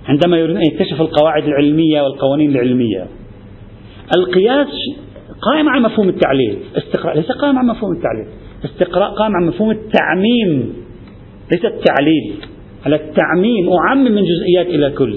[0.10, 3.08] عندما يريدون أن يكتشفوا القواعد العلمية والقوانين العلمية.
[4.18, 4.68] القياس
[5.42, 6.58] قائم على مفهوم التعليل.
[6.78, 8.28] استقراء ليس قائم على مفهوم التعليل.
[8.66, 10.74] استقراء قائم على مفهوم التعميم.
[11.52, 12.34] ليس التعليل.
[12.86, 13.70] على التعميم.
[13.88, 15.16] أعمم من جزئيات إلى كل.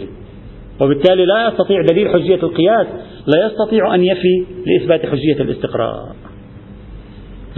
[0.80, 2.86] وبالتالي لا يستطيع دليل حجية القياس.
[3.26, 6.16] لا يستطيع أن يفي لإثبات حجية الاستقراء.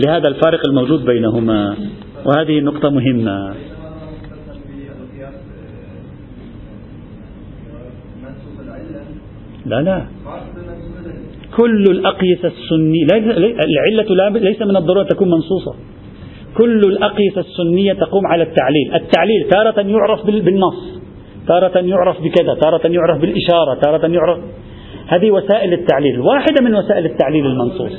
[0.07, 1.77] لهذا الفارق الموجود بينهما.
[2.27, 3.55] وهذه نقطة مهمة.
[9.66, 10.07] لا لا.
[11.57, 13.07] كل الأقيسة السنية
[13.66, 15.74] العلة ليس من الضرورة تكون منصوصة.
[16.57, 18.94] كل الأقيسة السنية تقوم على التعليل.
[18.94, 20.94] التعليل تارة يعرف بالنص
[21.48, 24.38] تارة يعرف بكذا تارة يعرف بالإشارة تارة يعرف
[25.07, 27.92] هذه وسائل التعليل واحدة من وسائل التعليل المنصوص.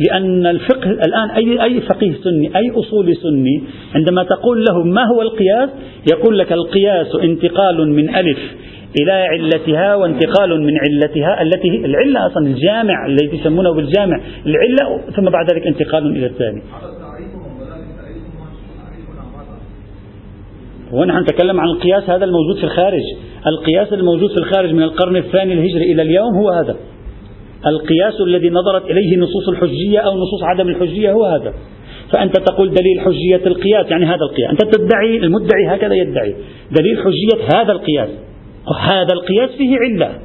[0.00, 3.62] لأن الفقه الآن أي أي فقيه سني أي أصولي سني
[3.94, 5.70] عندما تقول له ما هو القياس
[6.12, 8.38] يقول لك القياس انتقال من ألف
[9.00, 15.24] إلى علتها وانتقال من علتها التي هي العلة أصلا الجامع الذي يسمونه بالجامع العلة ثم
[15.24, 16.62] بعد ذلك انتقال إلى الثاني.
[20.92, 23.02] ونحن نتكلم عن القياس هذا الموجود في الخارج.
[23.46, 26.76] القياس الموجود في الخارج من القرن الثاني الهجري إلى اليوم هو هذا.
[27.66, 31.54] القياس الذي نظرت إليه نصوص الحجية أو نصوص عدم الحجية هو هذا.
[32.12, 34.50] فأنت تقول دليل حجية القياس يعني هذا القياس.
[34.50, 36.34] أنت تدعي المدعي هكذا يدعي.
[36.80, 38.08] دليل حجية هذا القياس.
[38.80, 40.18] هذا القياس فيه علة.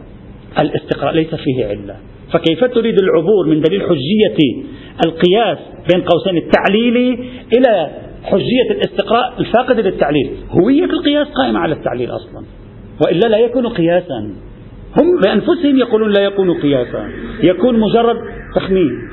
[0.62, 1.96] الاستقراء ليس فيه علة.
[2.34, 4.64] فكيف تريد العبور من دليل حجية
[5.06, 5.58] القياس
[5.94, 7.14] بين قوسين؟ التعليلي
[7.58, 7.90] إلى
[8.24, 10.32] حجية الاستقراء الفاقدة للتعليل.
[10.52, 12.46] هوية القياس قائمة على التعليل أصلا.
[13.06, 14.49] وإلا لا يكون قياسا.
[14.98, 17.10] هم بأنفسهم يقولون لا يكون قياسا.
[17.44, 18.16] يكون مجرد
[18.56, 19.10] تخمين.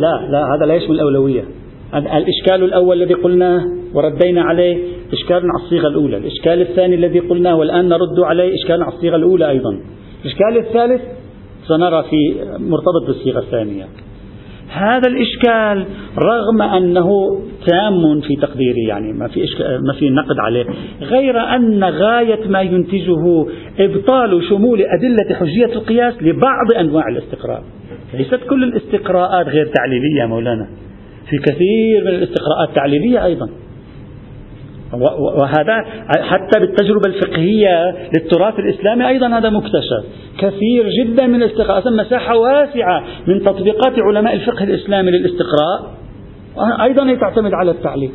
[0.00, 1.44] لا لا هذا لا يشمل الأولوية.
[1.94, 6.16] الإشكال الأول الذي قلناه وردينا عليه إشكال على الصيغة الأولى.
[6.16, 9.80] الإشكال الثاني الذي قلناه والآن نرد عليه إشكال على الصيغة الأولى أيضا.
[10.24, 11.02] الإشكال الثالث
[11.68, 13.86] سنرى في مرتبط بالصيغة الثانية.
[14.72, 15.86] هذا الإشكال
[16.18, 17.08] رغم أنه
[17.66, 20.64] تام في تقديري يعني ما في ما في نقد عليه.
[21.00, 23.46] غير أن غاية ما ينتجه
[23.78, 27.62] إبطال شمول أدلة حجية القياس لبعض أنواع الاستقراء.
[28.14, 30.68] ليست كل الاستقراءات غير تعليلية مولانا.
[31.30, 33.48] في كثير من الاستقراءات تعليلية أيضا.
[35.38, 35.84] وهذا
[36.20, 40.04] حتى بالتجربة الفقهية للتراث الإسلامي أيضا هذا مكتشف
[40.38, 45.94] كثير جدا من الاستقراء مساحة واسعة من تطبيقات علماء الفقه الإسلامي للاستقراء
[46.82, 48.10] أيضا هي تعتمد على التعليل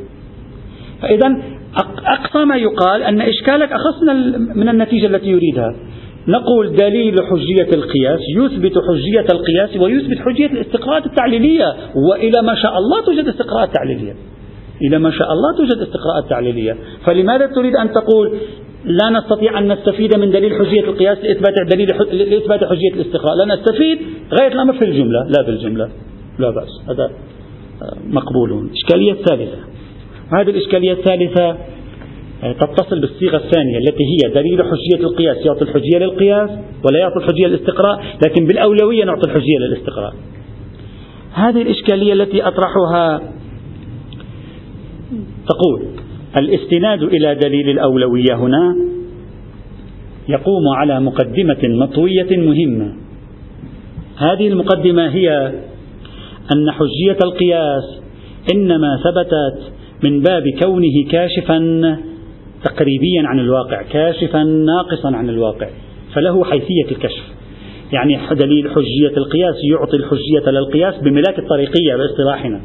[1.02, 1.38] فإذا
[2.06, 4.04] أقصى ما يقال أن إشكالك أخص
[4.56, 5.76] من النتيجة التي يريدها.
[6.28, 11.66] نقول دليل حجية القياس يثبت حجية القياس ويثبت حجية الاستقراءات التعليلية
[12.10, 14.14] وإلى ما شاء الله توجد استقراءات تعليلية.
[14.82, 16.78] إلى ما شاء الله توجد استقراءات تعليلية.
[17.06, 18.38] فلماذا تريد أن تقول
[18.86, 21.88] لا نستطيع أن نستفيد من دليل حجية القياس لإثبات دليل
[22.30, 24.00] لإثبات حجية الاستقراء؟ لا نستفيد
[24.40, 25.28] غاية الأمر في الجملة.
[25.38, 25.90] لا بالجملة
[26.40, 26.70] لا بأس.
[26.90, 27.12] هذا
[28.08, 29.58] مقبول الإشكالية الثالثة.
[30.32, 31.58] هذه الإشكالية الثالثة
[32.62, 36.50] تتصل بالصيغة الثانية التي هي دليل حجية القياس يعطي الحجية للقياس
[36.86, 40.14] ولا يعطي الحجية للاستقراء لكن بالأولوية نعطي الحجية للاستقراء.
[41.34, 43.22] هذه الإشكالية التي أطرحها
[45.48, 45.86] تقول
[46.38, 48.76] الاستناد إلى دليل الأولوية هنا
[50.30, 52.94] يقوم على مقدمة مطوية مهمة.
[54.18, 55.52] هذه المقدمة هي
[56.56, 57.84] أن حجية القياس
[58.54, 61.60] إنما ثبتت من باب كونه كاشفا
[62.64, 65.68] تقريبيا عن الواقع كاشفا ناقصا عن الواقع
[66.14, 67.24] فله حيثية الكشف.
[67.94, 72.62] يعني دليل حجية القياس يعطي الحجية للقياس بملاك الطريقية باصطلاحنا.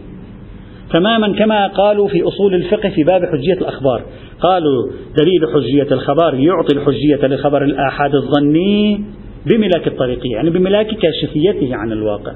[0.92, 4.02] تماما كما قالوا في أصول الفقه في باب حجية الأخبار.
[4.40, 9.04] قالوا دليل حجية الخبر يعطي الحجية لخبر الآحاد الظني
[9.46, 12.32] بملاك الطريقية يعني بملاك كاشفيته عن الواقع.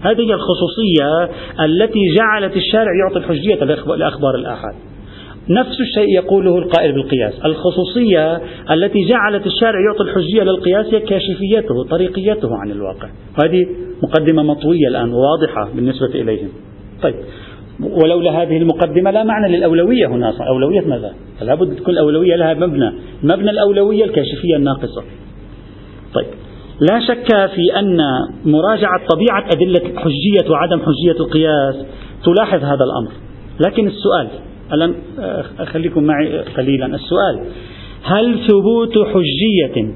[0.00, 1.30] هذه الخصوصية
[1.64, 3.64] التي جعلت الشارع يعطي الحجية
[3.96, 4.74] لأخبار الآحاد.
[5.50, 7.32] نفس الشيء يقوله القائل بالقياس.
[7.44, 13.08] الخصوصية التي جعلت الشارع يعطي الحجية للقياس هي كاشفيته طريقيته عن الواقع.
[13.44, 13.66] هذه
[14.02, 16.48] مقدمة مطوية الآن واضحة بالنسبة إليهم.
[17.02, 17.14] طيب.
[17.82, 20.34] ولولا هذه المقدمة لا معنى للأولوية هنا.
[20.48, 22.92] أولوية ماذا؟ فلا بد تكون الأولوية لها مبنى.
[23.22, 25.02] مبنى الأولوية الكاشفية الناقصة.
[26.14, 26.26] طيب
[26.90, 27.98] لا شك في أن
[28.44, 31.86] مراجعة طبيعة أدلة حجية وعدم حجية القياس
[32.24, 33.12] تلاحظ هذا الأمر.
[33.60, 34.28] لكن السؤال
[34.72, 34.94] الآن
[35.66, 36.86] خليكم معي قليلا.
[36.86, 37.46] السؤال
[38.02, 39.92] هل ثبوت حجية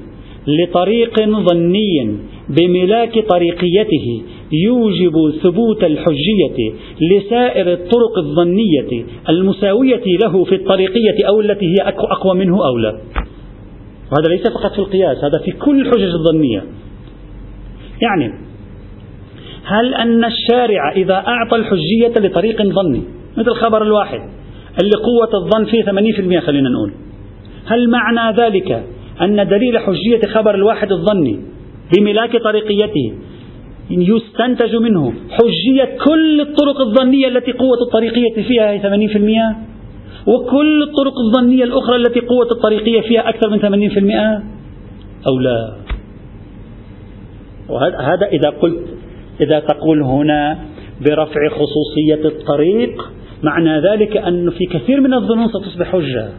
[0.47, 2.17] لطريق ظني
[2.49, 11.87] بملاك طريقيته يوجب ثبوت الحجية لسائر الطرق الظنية المساوية له في الطريقية أو التي هي
[11.87, 12.91] أقوى منه أو لا.
[14.11, 16.63] وهذا ليس فقط في القياس هذا في كل الحجج الظنية.
[18.01, 18.33] يعني
[19.63, 23.01] هل أن الشارع إذا أعطى الحجية لطريق ظني
[23.37, 24.19] مثل الخبر الواحد
[24.81, 26.93] اللي قوة الظن فيه 80% خلينا نقول
[27.65, 28.83] هل معنى ذلك
[29.21, 31.39] أن دليل حجية خبر الواحد الظني
[31.93, 33.13] بملاك طريقيته.
[33.89, 39.55] يستنتج منه حجية كل الطرق الظنية التي قوة الطريقية فيها هي 80%
[40.27, 44.41] وكل الطرق الظنية الأخرى التي قوة الطريقية فيها أكثر من 80%
[45.27, 45.75] أو لا؟
[47.69, 48.85] وهذا إذا قلت
[49.41, 50.59] إذا تقول هنا
[51.01, 53.11] برفع خصوصية الطريق
[53.43, 56.29] معنى ذلك أنه في كثير من الظنون ستصبح حجة.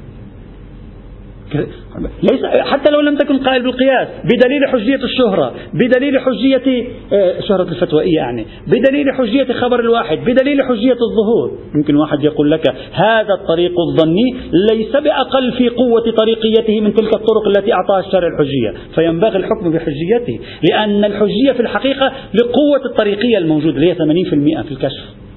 [2.22, 8.16] ليس حتى لو لم تكن قائل بالقياس بدليل حجية الشهرة بدليل حجية آه، شهرة الفتوائية
[8.16, 11.58] يعني؟ بدليل حجية خبر الواحد بدليل حجية الظهور.
[11.74, 14.34] يمكن واحد يقول لك هذا الطريق الظني
[14.72, 18.74] ليس بأقل في قوة طريقيته من تلك الطرق التي أعطاها الشارع الحجية.
[18.94, 20.38] فينبغي الحكم بحجيته
[20.70, 25.27] لأن الحجية في الحقيقة لقوة الطريقية الموجودة اللي هي 80% في الكشف.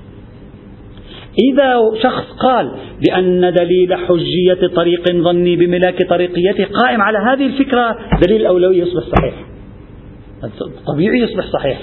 [1.39, 2.71] إذا شخص قال
[3.07, 9.33] بأن دليل حجية طريق ظني بملاك طريقيته قائم على هذه الفكرة دليل الأولوية يصبح صحيح.
[10.87, 11.79] طبيعي يصبح صحيح.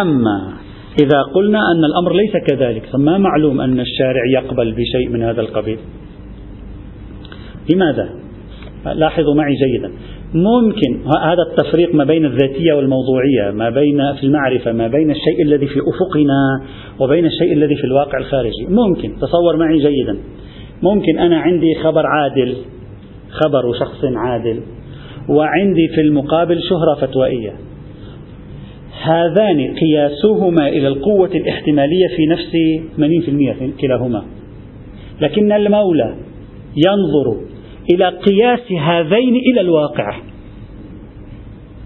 [0.00, 0.52] أما
[1.02, 5.78] إذا قلنا أن الأمر ليس كذلك فما معلوم أن الشارع يقبل بشيء من هذا القبيل؟
[7.74, 8.10] لماذا؟
[8.94, 9.92] لاحظوا معي جيدا.
[10.34, 15.66] ممكن هذا التفريق ما بين الذاتية والموضوعية ما بين في المعرفة ما بين الشيء الذي
[15.66, 16.62] في أفقنا
[17.00, 18.66] وبين الشيء الذي في الواقع الخارجي.
[18.68, 19.16] ممكن.
[19.20, 20.18] تصور معي جيدا.
[20.82, 22.56] ممكن أنا عندي خبر عادل
[23.30, 24.60] خبر شخص عادل
[25.28, 27.52] وعندي في المقابل شهرة فتوائية.
[29.02, 32.52] هذان قياسهما إلى القوة الاحتمالية في نفس
[32.96, 34.22] 80% كلاهما.
[35.20, 36.14] لكن المولى
[36.86, 37.49] ينظر
[37.94, 40.20] إلى قياس هذين إلى الواقع.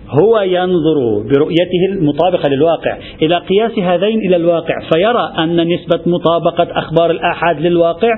[0.09, 2.99] هو ينظر برؤيته المطابقة للواقع.
[3.23, 8.09] إلى قياس هذين إلى الواقع فيرى أن نسبة مطابقة أخبار الآحاد للواقع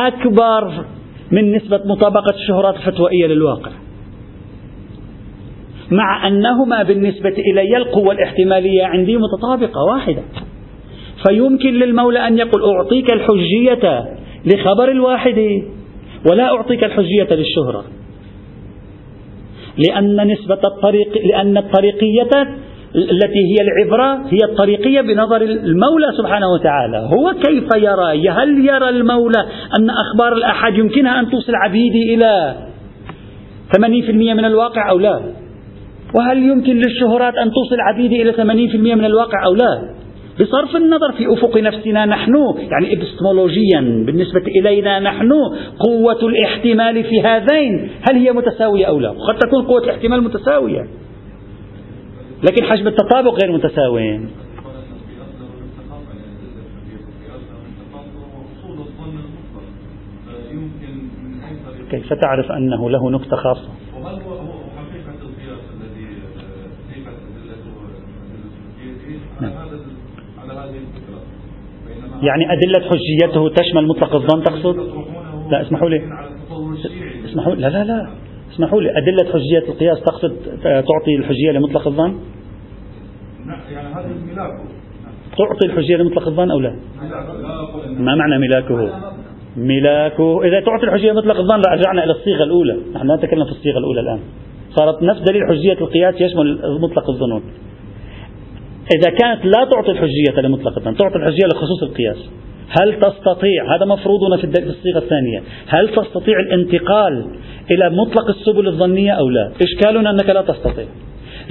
[0.00, 0.84] أكبر
[1.30, 3.70] من نسبة مطابقة الشهرات الفتوائية للواقع.
[5.90, 10.22] مع أنهما بالنسبة إلي القوة الاحتمالية عندي متطابقة واحدة.
[11.28, 14.04] فيمكن للمولى أن يقول أعطيك الحجية
[14.46, 15.62] لخبر الواحد.
[16.30, 17.84] ولا أعطيك الحجية للشهرة.
[19.78, 22.30] لأن نسبة الطريق لأن الطريقية
[22.94, 26.98] التي هي العبرة هي الطريقية بنظر المولى سبحانه وتعالى.
[26.98, 29.40] هو كيف يرى؟ هل يرى المولى
[29.78, 32.56] أن أخبار الأحد يمكنها أن توصل عبيدي إلى
[33.76, 35.20] 80% من الواقع أو لا؟
[36.14, 38.40] وهل يمكن للشهرات أن توصل عبيدي إلى 80%
[38.76, 39.96] من الواقع أو لا؟
[40.40, 42.34] بصرف النظر في أفق نفسنا نحن.
[42.58, 45.32] يعني إبستمولوجيا بالنسبة إلينا نحن
[45.78, 47.90] قوة الاحتمال في هذين.
[48.10, 50.88] هل هي متساوية أو لا؟ قد تكون قوة الاحتمال متساوية
[52.42, 54.20] لكن حجم التطابق غير متساوي
[61.90, 63.68] كيف؟ تعرف أنه له نكتة خاصة.
[72.22, 74.76] يعني أدلة حجيته تشمل مطلق الظن تقصد؟
[75.50, 76.02] لا اسمحوا لي.
[77.24, 78.08] اسمحوا لا لا لا.
[78.52, 78.90] اسمحوا لي.
[78.90, 82.18] أدلة حجية القياس تقصد تعطي الحجية لمطلق الظن؟
[83.72, 83.94] يعني
[85.38, 86.76] تعطي الحجية لمطلق الظن أو لا؟
[87.98, 89.00] ما معنى ملاكه؟
[89.56, 90.44] ملاكه.
[90.44, 92.76] إذا تعطي الحجية مطلق الظن رجعنا إلى الصيغة الأولى.
[92.94, 94.20] نحن لا نتكلم في الصيغة الأولى الآن.
[94.70, 97.42] صارت نفس دليل حجية القياس يشمل مطلق الظنون.
[98.94, 102.16] إذا كانت لا تعطي الحجية الظن تعطي الحجية لخصوص القياس.
[102.80, 107.26] هل تستطيع هذا مفروضنا في الصيغة الثانية هل تستطيع الانتقال
[107.70, 110.84] إلى مطلق السبل الظنية أو لا؟ إشكالنا أنك لا تستطيع.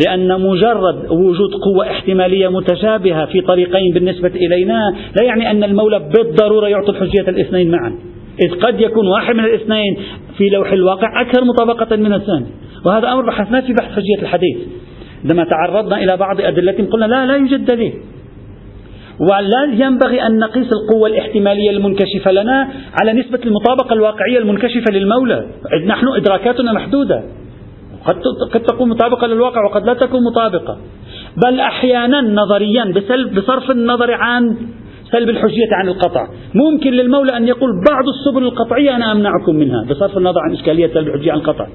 [0.05, 6.67] لأن مجرد وجود قوة احتمالية متشابهة في طريقين بالنسبة إلينا لا يعني أن المولى بالضرورة
[6.67, 7.95] يعطي الحجية الاثنين معا.
[8.41, 9.97] إذ قد يكون واحد من الاثنين
[10.37, 12.45] في لوح الواقع أكثر مطابقة من الثاني.
[12.85, 14.57] وهذا أمر بحثناه في بحث حجية الحديث.
[15.25, 17.93] عندما تعرضنا إلى بعض أدلتهم قلنا لا لا يوجد دليل.
[19.19, 22.67] ولا ينبغي أن نقيس القوة الاحتمالية المنكشفة لنا
[23.01, 25.45] على نسبة المطابقة الواقعية المنكشفة للمولى.
[25.87, 27.23] نحن إدراكاتنا محدودة.
[28.05, 28.15] قد
[28.53, 30.77] قد تكون مطابقة للواقع وقد لا تكون مطابقة.
[31.45, 32.93] بل أحيانا نظريا
[33.35, 34.57] بصرف النظر عن
[35.11, 36.27] سلب الحجية عن القطع.
[36.55, 41.07] ممكن للمولى أن يقول بعض السبل القطعية أنا أمنعكم منها بصرف النظر عن إشكالية سلب
[41.07, 41.67] الحجية عن القطع.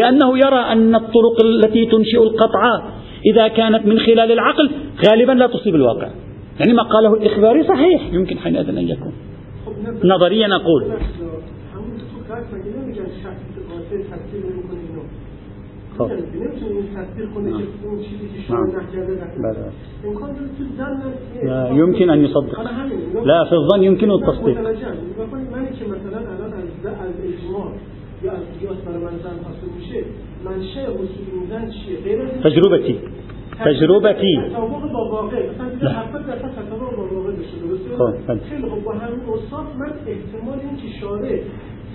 [0.00, 2.82] لأنه يرى أن الطرق التي تنشئ القطع
[3.32, 4.70] إذا كانت من خلال العقل
[5.10, 6.08] غالبا لا تصيب الواقع.
[6.60, 9.12] يعني ما قاله الإخباري صحيح يمكن حينئذ أن يكون.
[10.04, 10.84] نظريا أقول.
[15.98, 16.08] خب
[21.44, 22.60] لا يمكن أن يصدق
[23.24, 24.58] لا في الظن يمكن التصديق
[32.44, 32.98] تجربتي
[33.64, 34.32] تجربتي
[35.82, 35.90] لا.
[37.98, 38.14] خب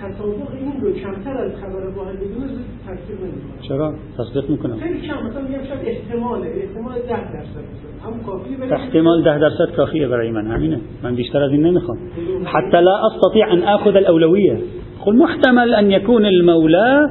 [0.04, 2.48] احتمال این رو کمتر از خبر واحد بدون
[2.86, 4.76] تفسیر نمیکنم چرا؟ تصدیق میکنم.
[4.76, 7.64] خیلی کم مثلا میگم شاید احتماله احتمال 10 درصد
[8.04, 10.80] هم کافیه احتمال 10 درصد کافیه برای من همینه.
[11.02, 11.98] من بیشتر از این نمیخوام.
[12.44, 14.58] حتى لا أستطيع أن آخذ الأولوية.
[15.04, 17.10] قل محتمل أن يكون المولى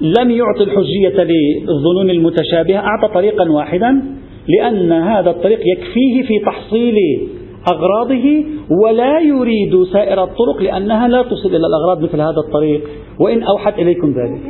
[0.00, 2.78] لم يعطي الحجية للظنون المتشابهة.
[2.78, 4.02] أعطى طريقا واحدا
[4.48, 6.94] لأن هذا الطريق يكفيه في تحصيل
[7.72, 12.88] أغراضه ولا يريد سائر الطرق لأنها لا تصل إلى الأغراض مثل هذا الطريق.
[13.18, 14.40] وإن أوحت إليكم ذلك.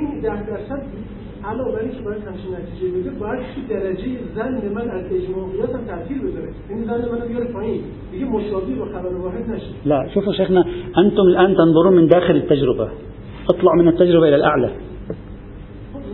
[9.85, 10.65] لا شوفوا شيخنا
[10.99, 12.89] أنتم الآن تنظرون من داخل التجربة.
[13.51, 14.71] اطلعوا من التجربة إلى الأعلى.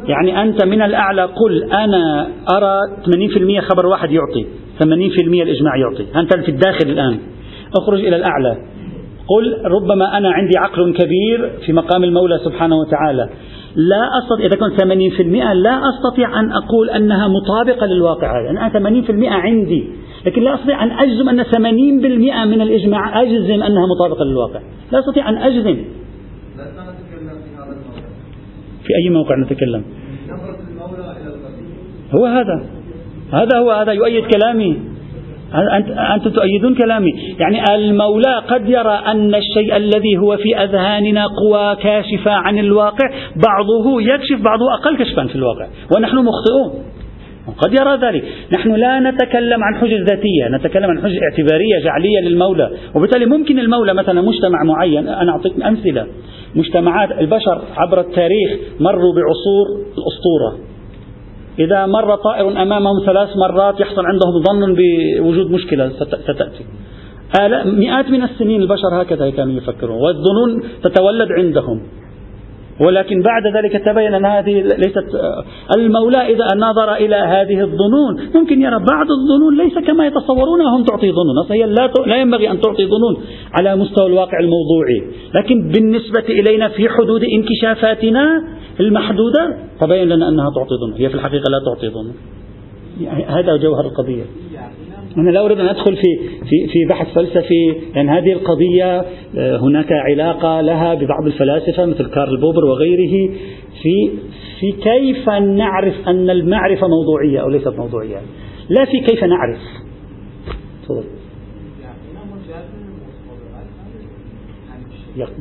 [0.06, 4.46] يعني أنت من الأعلى قل أنا أرى 80% خبر واحد يعطي.
[4.78, 6.06] 80% الإجماع يعطي.
[6.16, 7.18] أنت في الداخل الآن.
[7.78, 8.56] أخرج إلى الأعلى.
[9.28, 13.28] قل ربما أنا عندي عقل كبير في مقام المولى سبحانه وتعالى.
[13.76, 18.50] لا أستطيع إذا كنت 80% لا أستطيع أن أقول أنها مطابقة للواقع هذا.
[18.50, 19.84] أنا 80% عندي
[20.26, 24.60] لكن لا أستطيع أن أجزم أن 80% من الإجماع أجزم أنها مطابقة للواقع.
[24.92, 25.84] لا أستطيع أن أجزم.
[28.84, 29.84] في أي موقع نتكلم؟
[32.14, 32.81] هو هذا.
[33.32, 34.76] هذا هو هذا يؤيد كلامي.
[36.14, 37.12] أنتم تؤيدون كلامي.
[37.38, 44.00] يعني المولى قد يرى أن الشيء الذي هو في أذهاننا قوى كاشفة عن الواقع بعضه
[44.00, 45.66] يكشف بعضه أقل كشفا في الواقع.
[45.96, 46.84] ونحن مخطئون.
[47.58, 48.24] قد يرى ذلك.
[48.52, 52.70] نحن لا نتكلم عن حجج ذاتية نتكلم عن حجج اعتبارية جعلية للمولى.
[52.94, 56.06] وبالتالي ممكن المولى مثلا مجتمع معين أنا أعطيك أمثلة.
[56.54, 59.66] مجتمعات البشر عبر التاريخ مروا بعصور
[59.98, 60.71] الأسطورة.
[61.58, 65.88] إذا مر طائر أمامهم ثلاث مرات يحصل عندهم ظن بوجود مشكلة
[66.28, 66.64] ستأتي.
[67.64, 71.82] مئات من السنين البشر هكذا كانوا يفكرون والظنون تتولد عندهم.
[72.80, 75.04] ولكن بعد ذلك تبين أن هذه ليست
[75.76, 78.12] المولى إذا نظر إلى هذه الظنون.
[78.34, 81.36] ممكن يرى بعض الظنون ليس كما يتصورون هم تعطي ظنون.
[81.50, 83.16] هي لا, لا ينبغي أن تعطي ظنون
[83.58, 85.00] على مستوى الواقع الموضوعي.
[85.34, 88.44] لكن بالنسبة إلينا في حدود انكشافاتنا
[88.80, 92.14] المحدودة تبين لنا أنها تعطي ظنون هي في الحقيقة لا تعطي ظنون
[93.28, 94.22] هذا جوهر القضية.
[95.18, 99.04] أنا لا أريد أن أدخل في في في بحث فلسفي لأن هذه القضية
[99.36, 103.34] آه، هناك علاقة لها ببعض الفلاسفة مثل كارل بوبر وغيره
[103.82, 104.10] في
[104.60, 108.20] في كيف نعرف أن المعرفة موضوعية أو ليست موضوعية.
[108.68, 109.58] لا في كيف نعرف.
[110.82, 111.04] تفضل.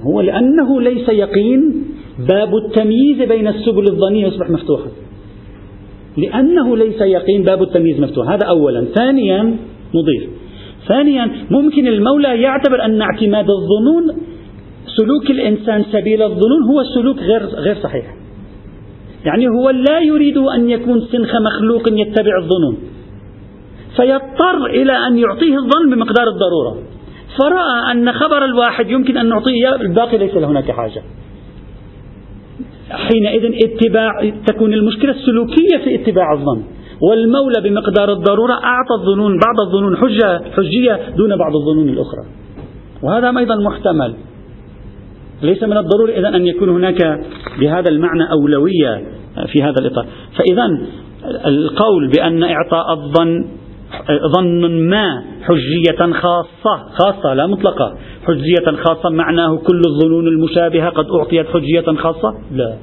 [0.04, 4.88] هو لأنه ليس يقين باب التمييز بين السبل الظنية يصبح مفتوحا
[6.18, 8.30] لأنه ليس يقين باب التمييز مفتوح.
[8.30, 8.86] هذا أولا.
[8.96, 9.56] ثانيا
[9.96, 10.30] نضيف
[10.88, 14.18] ثانيا ممكن المولى يعتبر أن اعتماد الظنون
[14.98, 18.06] سلوك الإنسان سبيل الظنون هو سلوك غير غير صحيح.
[19.26, 22.78] يعني هو لا يريد أن يكون سنخ مخلوق يتبع الظنون.
[23.96, 26.78] فيضطر إلى أن يعطيه الظن بمقدار الضرورة.
[27.40, 31.04] فرأى أن خبر الواحد يمكن أن نعطيه الباقي ليس هناك حاجة.
[32.92, 36.64] حينئذ اتباع تكون المشكلة السلوكية في اتباع الظن.
[37.10, 42.26] والمولى بمقدار الضرورة أعطى الظنون بعض الظنون حجة حجية دون بعض الظنون الأخرى.
[43.04, 44.16] وهذا أيضا محتمل.
[45.42, 47.20] ليس من الضروري إذا أن يكون هناك
[47.60, 49.04] بهذا المعنى أولوية
[49.48, 50.06] في هذا الإطار.
[50.38, 50.66] فإذا
[51.46, 53.46] القول بأن إعطاء الظن
[54.36, 57.98] ظن ما حجية خاصة خاصة لا مطلقة.
[58.26, 62.76] حجية خاصة معناه كل الظنون المشابهة قد أعطيت حجية خاصة؟ لا.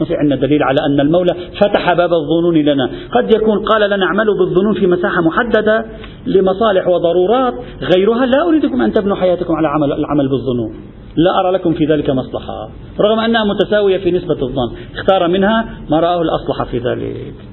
[0.00, 2.90] ما في عندنا دليل على أن المولى فتح باب الظنون لنا.
[3.12, 5.84] قد يكون قال لنا اعملوا بالظنون في مساحة محددة
[6.26, 7.54] لمصالح وضرورات
[7.96, 10.74] غيرها لا أريدكم أن تبنوا حياتكم على عمل العمل بالظنون.
[11.16, 12.70] لا أرى لكم في ذلك مصلحة.
[13.00, 14.76] رغم أنها متساوية في نسبة الظن.
[14.94, 17.51] اختار منها ما رآه الأصلح في ذلك.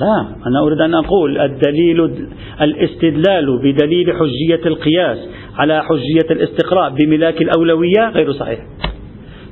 [0.00, 2.26] لا أنا أريد أن أقول الدليل
[2.60, 5.18] الاستدلال بدليل حجية القياس
[5.56, 8.58] على حجية الاستقراء بملاك الأولوية غير صحيح.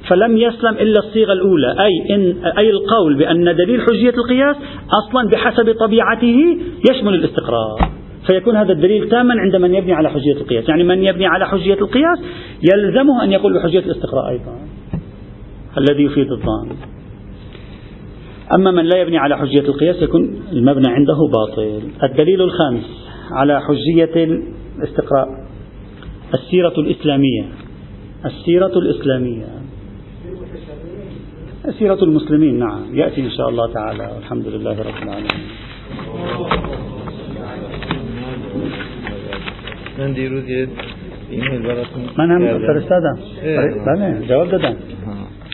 [0.08, 4.56] فلم يسلم إلا الصيغة الأولى أي, إن أي القول بأن دليل حجية القياس
[5.02, 6.58] أصلا بحسب طبيعته
[6.90, 7.78] يشمل الاستقراء.
[8.26, 10.68] فيكون هذا الدليل تاما عند من يبني على حجية القياس.
[10.68, 12.18] يعني من يبني على حجية القياس
[12.74, 14.58] يلزمه أن يقول بحجية الاستقراء أيضا.
[15.78, 16.76] الذي يفيد الظن.
[18.54, 21.82] أما من لا يبني على حجية القياس يكون المبنى عنده باطل.
[22.02, 24.24] الدليل الخامس على حجية
[24.78, 25.28] الاستقراء.
[26.34, 27.44] السيرة الإسلامية.
[28.24, 29.46] السيرة الإسلامية.
[31.78, 32.82] سيرة المسلمين نعم.
[32.94, 34.12] يأتي إن شاء الله تعالى.
[34.16, 35.46] والحمد لله رب العالمين.
[39.98, 40.68] من دیروز یه
[41.30, 43.16] ایمیل براتون من هم فرستادم
[43.86, 44.76] بله جواب دادم.